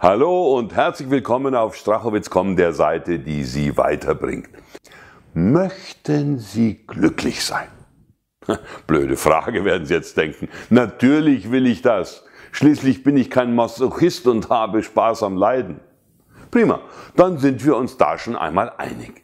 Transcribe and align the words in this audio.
Hallo 0.00 0.58
und 0.58 0.74
herzlich 0.74 1.08
willkommen 1.08 1.54
auf 1.54 1.76
Strachowitz.com, 1.76 2.56
der 2.56 2.72
Seite, 2.72 3.20
die 3.20 3.44
Sie 3.44 3.76
weiterbringt. 3.76 4.48
Möchten 5.34 6.38
Sie 6.38 6.84
glücklich 6.84 7.44
sein? 7.44 7.68
Blöde 8.88 9.16
Frage, 9.16 9.64
werden 9.64 9.86
Sie 9.86 9.94
jetzt 9.94 10.16
denken. 10.16 10.48
Natürlich 10.68 11.52
will 11.52 11.66
ich 11.66 11.80
das. 11.80 12.24
Schließlich 12.50 13.04
bin 13.04 13.16
ich 13.16 13.30
kein 13.30 13.54
Masochist 13.54 14.26
und 14.26 14.50
habe 14.50 14.82
Spaß 14.82 15.22
am 15.22 15.36
Leiden. 15.36 15.78
Prima, 16.50 16.80
dann 17.14 17.38
sind 17.38 17.64
wir 17.64 17.76
uns 17.76 17.96
da 17.96 18.18
schon 18.18 18.34
einmal 18.34 18.72
einig. 18.76 19.22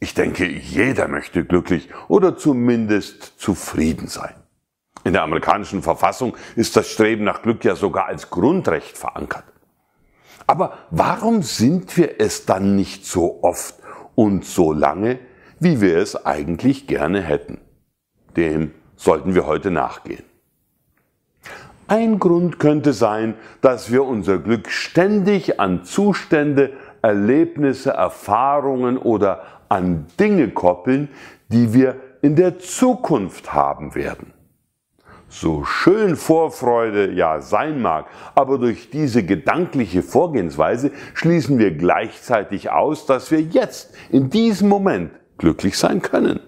Ich 0.00 0.14
denke, 0.14 0.46
jeder 0.48 1.06
möchte 1.06 1.44
glücklich 1.44 1.90
oder 2.08 2.36
zumindest 2.36 3.40
zufrieden 3.40 4.08
sein. 4.08 4.34
In 5.04 5.12
der 5.12 5.22
amerikanischen 5.22 5.82
Verfassung 5.82 6.36
ist 6.56 6.76
das 6.76 6.90
Streben 6.90 7.22
nach 7.22 7.42
Glück 7.42 7.64
ja 7.64 7.76
sogar 7.76 8.06
als 8.06 8.30
Grundrecht 8.30 8.98
verankert. 8.98 9.44
Aber 10.46 10.78
warum 10.90 11.42
sind 11.42 11.96
wir 11.96 12.20
es 12.20 12.46
dann 12.46 12.76
nicht 12.76 13.04
so 13.04 13.42
oft 13.42 13.74
und 14.14 14.44
so 14.44 14.72
lange, 14.72 15.18
wie 15.60 15.80
wir 15.80 15.98
es 15.98 16.24
eigentlich 16.26 16.86
gerne 16.86 17.20
hätten? 17.20 17.58
Dem 18.36 18.72
sollten 18.96 19.34
wir 19.34 19.46
heute 19.46 19.70
nachgehen. 19.70 20.24
Ein 21.86 22.18
Grund 22.18 22.58
könnte 22.58 22.92
sein, 22.92 23.34
dass 23.62 23.90
wir 23.90 24.04
unser 24.04 24.38
Glück 24.38 24.70
ständig 24.70 25.58
an 25.58 25.84
Zustände, 25.84 26.74
Erlebnisse, 27.00 27.90
Erfahrungen 27.90 28.98
oder 28.98 29.42
an 29.70 30.06
Dinge 30.20 30.50
koppeln, 30.50 31.08
die 31.48 31.72
wir 31.72 31.96
in 32.20 32.36
der 32.36 32.58
Zukunft 32.58 33.54
haben 33.54 33.94
werden. 33.94 34.34
So 35.30 35.62
schön 35.64 36.16
Vorfreude 36.16 37.12
ja 37.12 37.42
sein 37.42 37.82
mag, 37.82 38.06
aber 38.34 38.56
durch 38.56 38.88
diese 38.88 39.22
gedankliche 39.22 40.02
Vorgehensweise 40.02 40.90
schließen 41.12 41.58
wir 41.58 41.72
gleichzeitig 41.76 42.70
aus, 42.70 43.04
dass 43.04 43.30
wir 43.30 43.42
jetzt, 43.42 43.94
in 44.10 44.30
diesem 44.30 44.70
Moment, 44.70 45.12
glücklich 45.36 45.76
sein 45.76 46.00
können. 46.00 46.40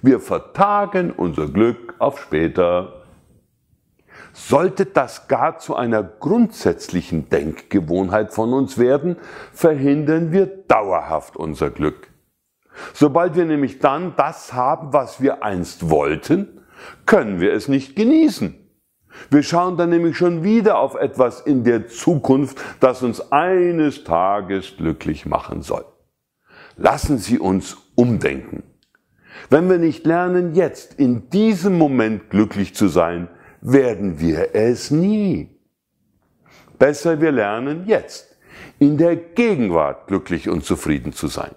Wir 0.00 0.18
vertagen 0.18 1.10
unser 1.10 1.46
Glück 1.46 1.94
auf 1.98 2.20
später. 2.20 3.02
Sollte 4.32 4.86
das 4.86 5.28
gar 5.28 5.58
zu 5.58 5.76
einer 5.76 6.02
grundsätzlichen 6.02 7.28
Denkgewohnheit 7.28 8.32
von 8.32 8.54
uns 8.54 8.78
werden, 8.78 9.16
verhindern 9.52 10.32
wir 10.32 10.46
dauerhaft 10.46 11.36
unser 11.36 11.68
Glück. 11.68 12.08
Sobald 12.94 13.36
wir 13.36 13.44
nämlich 13.44 13.78
dann 13.78 14.14
das 14.16 14.54
haben, 14.54 14.94
was 14.94 15.20
wir 15.20 15.42
einst 15.42 15.90
wollten, 15.90 16.61
können 17.06 17.40
wir 17.40 17.52
es 17.52 17.68
nicht 17.68 17.96
genießen. 17.96 18.58
Wir 19.30 19.42
schauen 19.42 19.76
dann 19.76 19.90
nämlich 19.90 20.16
schon 20.16 20.42
wieder 20.42 20.78
auf 20.78 20.94
etwas 20.94 21.40
in 21.40 21.64
der 21.64 21.88
Zukunft, 21.88 22.58
das 22.80 23.02
uns 23.02 23.32
eines 23.32 24.04
Tages 24.04 24.76
glücklich 24.76 25.26
machen 25.26 25.62
soll. 25.62 25.84
Lassen 26.76 27.18
Sie 27.18 27.38
uns 27.38 27.76
umdenken. 27.94 28.62
Wenn 29.50 29.68
wir 29.68 29.78
nicht 29.78 30.06
lernen, 30.06 30.54
jetzt 30.54 30.94
in 30.94 31.28
diesem 31.30 31.76
Moment 31.76 32.30
glücklich 32.30 32.74
zu 32.74 32.88
sein, 32.88 33.28
werden 33.60 34.18
wir 34.20 34.54
es 34.54 34.90
nie. 34.90 35.50
Besser 36.78 37.20
wir 37.20 37.32
lernen 37.32 37.84
jetzt, 37.86 38.36
in 38.78 38.96
der 38.98 39.16
Gegenwart 39.16 40.08
glücklich 40.08 40.48
und 40.48 40.64
zufrieden 40.64 41.12
zu 41.12 41.28
sein. 41.28 41.52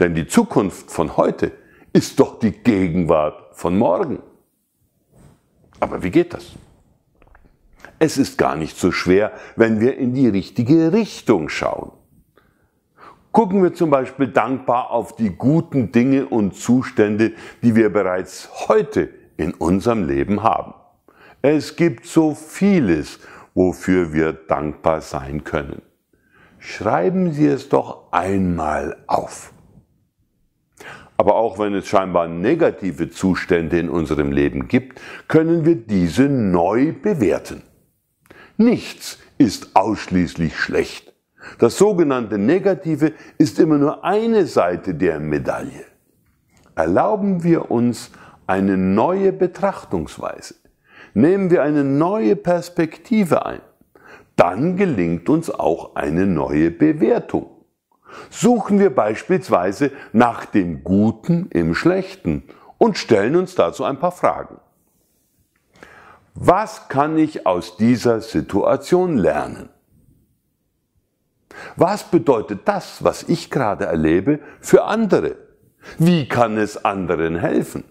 Denn 0.00 0.14
die 0.14 0.26
Zukunft 0.26 0.90
von 0.90 1.16
heute 1.16 1.52
ist 1.92 2.18
doch 2.20 2.38
die 2.38 2.52
Gegenwart 2.52 3.56
von 3.56 3.76
morgen. 3.76 4.22
Aber 5.80 6.02
wie 6.02 6.10
geht 6.10 6.34
das? 6.34 6.52
Es 7.98 8.16
ist 8.16 8.38
gar 8.38 8.56
nicht 8.56 8.78
so 8.78 8.92
schwer, 8.92 9.32
wenn 9.56 9.80
wir 9.80 9.96
in 9.96 10.14
die 10.14 10.28
richtige 10.28 10.92
Richtung 10.92 11.48
schauen. 11.48 11.92
Gucken 13.32 13.62
wir 13.62 13.74
zum 13.74 13.90
Beispiel 13.90 14.28
dankbar 14.28 14.90
auf 14.90 15.16
die 15.16 15.30
guten 15.30 15.92
Dinge 15.92 16.26
und 16.26 16.54
Zustände, 16.54 17.32
die 17.62 17.76
wir 17.76 17.92
bereits 17.92 18.48
heute 18.68 19.10
in 19.36 19.54
unserem 19.54 20.06
Leben 20.06 20.42
haben. 20.42 20.74
Es 21.42 21.76
gibt 21.76 22.06
so 22.06 22.34
vieles, 22.34 23.20
wofür 23.54 24.12
wir 24.12 24.32
dankbar 24.32 25.00
sein 25.00 25.44
können. 25.44 25.82
Schreiben 26.58 27.32
Sie 27.32 27.46
es 27.46 27.68
doch 27.68 28.12
einmal 28.12 28.96
auf. 29.06 29.52
Aber 31.18 31.34
auch 31.34 31.58
wenn 31.58 31.74
es 31.74 31.88
scheinbar 31.88 32.28
negative 32.28 33.10
Zustände 33.10 33.78
in 33.78 33.90
unserem 33.90 34.30
Leben 34.30 34.68
gibt, 34.68 35.00
können 35.26 35.64
wir 35.64 35.74
diese 35.74 36.28
neu 36.28 36.92
bewerten. 36.92 37.62
Nichts 38.56 39.18
ist 39.36 39.74
ausschließlich 39.74 40.56
schlecht. 40.56 41.12
Das 41.58 41.76
sogenannte 41.76 42.38
Negative 42.38 43.12
ist 43.36 43.58
immer 43.58 43.78
nur 43.78 44.04
eine 44.04 44.46
Seite 44.46 44.94
der 44.94 45.18
Medaille. 45.18 45.84
Erlauben 46.76 47.42
wir 47.42 47.70
uns 47.72 48.12
eine 48.46 48.76
neue 48.76 49.32
Betrachtungsweise. 49.32 50.54
Nehmen 51.14 51.50
wir 51.50 51.64
eine 51.64 51.82
neue 51.82 52.36
Perspektive 52.36 53.44
ein. 53.44 53.60
Dann 54.36 54.76
gelingt 54.76 55.28
uns 55.28 55.50
auch 55.50 55.96
eine 55.96 56.26
neue 56.26 56.70
Bewertung. 56.70 57.57
Suchen 58.30 58.78
wir 58.78 58.94
beispielsweise 58.94 59.90
nach 60.12 60.44
dem 60.44 60.84
Guten 60.84 61.48
im 61.50 61.74
Schlechten 61.74 62.42
und 62.78 62.96
stellen 62.98 63.36
uns 63.36 63.54
dazu 63.54 63.84
ein 63.84 63.98
paar 63.98 64.12
Fragen. 64.12 64.58
Was 66.34 66.88
kann 66.88 67.18
ich 67.18 67.46
aus 67.46 67.76
dieser 67.76 68.20
Situation 68.20 69.16
lernen? 69.16 69.70
Was 71.76 72.04
bedeutet 72.04 72.60
das, 72.66 73.02
was 73.02 73.24
ich 73.24 73.50
gerade 73.50 73.86
erlebe, 73.86 74.38
für 74.60 74.84
andere? 74.84 75.36
Wie 75.98 76.28
kann 76.28 76.56
es 76.56 76.84
anderen 76.84 77.36
helfen? 77.36 77.84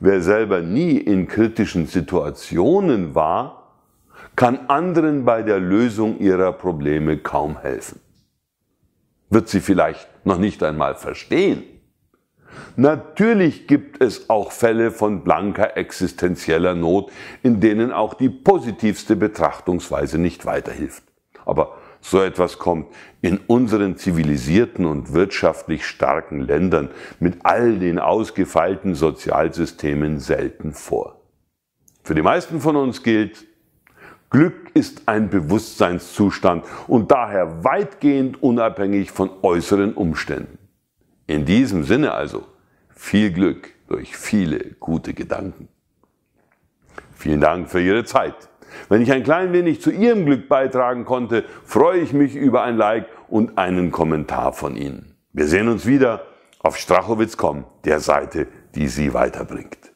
Wer 0.00 0.22
selber 0.22 0.60
nie 0.60 0.96
in 0.96 1.26
kritischen 1.26 1.86
Situationen 1.86 3.14
war, 3.14 3.74
kann 4.34 4.68
anderen 4.68 5.24
bei 5.24 5.42
der 5.42 5.58
Lösung 5.58 6.18
ihrer 6.18 6.52
Probleme 6.52 7.18
kaum 7.18 7.58
helfen 7.60 8.00
wird 9.30 9.48
sie 9.48 9.60
vielleicht 9.60 10.08
noch 10.24 10.38
nicht 10.38 10.62
einmal 10.62 10.94
verstehen. 10.94 11.64
Natürlich 12.76 13.66
gibt 13.66 14.02
es 14.02 14.30
auch 14.30 14.52
Fälle 14.52 14.90
von 14.90 15.24
blanker 15.24 15.76
existenzieller 15.76 16.74
Not, 16.74 17.10
in 17.42 17.60
denen 17.60 17.92
auch 17.92 18.14
die 18.14 18.28
positivste 18.28 19.16
Betrachtungsweise 19.16 20.18
nicht 20.18 20.46
weiterhilft. 20.46 21.02
Aber 21.44 21.76
so 22.00 22.22
etwas 22.22 22.58
kommt 22.58 22.86
in 23.20 23.38
unseren 23.38 23.96
zivilisierten 23.96 24.86
und 24.86 25.12
wirtschaftlich 25.12 25.86
starken 25.86 26.40
Ländern 26.40 26.90
mit 27.18 27.38
all 27.44 27.78
den 27.78 27.98
ausgefeilten 27.98 28.94
Sozialsystemen 28.94 30.20
selten 30.20 30.72
vor. 30.72 31.20
Für 32.04 32.14
die 32.14 32.22
meisten 32.22 32.60
von 32.60 32.76
uns 32.76 33.02
gilt, 33.02 33.46
Glück 34.30 34.70
ist 34.74 35.02
ein 35.06 35.30
Bewusstseinszustand 35.30 36.64
und 36.88 37.10
daher 37.10 37.64
weitgehend 37.64 38.42
unabhängig 38.42 39.12
von 39.12 39.30
äußeren 39.42 39.94
Umständen. 39.94 40.58
In 41.26 41.44
diesem 41.44 41.84
Sinne 41.84 42.12
also 42.12 42.44
viel 42.90 43.32
Glück 43.32 43.70
durch 43.88 44.16
viele 44.16 44.74
gute 44.80 45.14
Gedanken. 45.14 45.68
Vielen 47.14 47.40
Dank 47.40 47.70
für 47.70 47.80
Ihre 47.80 48.04
Zeit. 48.04 48.34
Wenn 48.88 49.00
ich 49.00 49.10
ein 49.12 49.22
klein 49.22 49.52
wenig 49.52 49.80
zu 49.80 49.90
Ihrem 49.90 50.26
Glück 50.26 50.48
beitragen 50.48 51.04
konnte, 51.04 51.44
freue 51.64 52.00
ich 52.00 52.12
mich 52.12 52.34
über 52.34 52.62
ein 52.62 52.76
Like 52.76 53.06
und 53.28 53.58
einen 53.58 53.90
Kommentar 53.90 54.52
von 54.52 54.76
Ihnen. 54.76 55.16
Wir 55.32 55.46
sehen 55.46 55.68
uns 55.68 55.86
wieder 55.86 56.26
auf 56.60 56.76
strachowitz.com, 56.76 57.64
der 57.84 58.00
Seite, 58.00 58.48
die 58.74 58.88
Sie 58.88 59.14
weiterbringt. 59.14 59.95